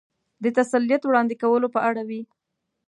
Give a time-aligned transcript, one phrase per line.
[0.43, 2.21] د تسلیت وړاندې کولو په اړه وې.